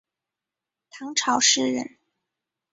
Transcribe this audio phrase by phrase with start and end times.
[0.89, 1.97] 唐朝诗人。